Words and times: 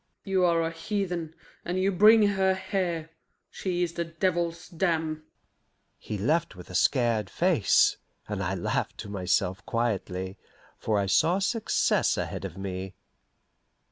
"You 0.23 0.43
are 0.45 0.63
a 0.63 0.71
heathen, 0.71 1.35
and 1.63 1.79
you 1.79 1.91
bring 1.91 2.23
her 2.29 2.55
here. 2.55 3.11
She 3.51 3.83
is 3.83 3.93
the 3.93 4.03
devil's 4.05 4.67
dam." 4.67 5.25
He 5.99 6.17
left 6.17 6.55
with 6.55 6.71
a 6.71 6.73
scared 6.73 7.29
face, 7.29 7.97
and 8.27 8.41
I 8.41 8.55
laughed 8.55 8.97
to 9.01 9.09
myself 9.09 9.63
quietly, 9.67 10.39
for 10.79 10.97
I 10.97 11.05
saw 11.05 11.37
success 11.37 12.17
ahead 12.17 12.45
of 12.45 12.57
me. 12.57 12.95